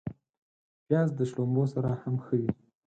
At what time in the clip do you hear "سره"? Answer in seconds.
1.73-1.89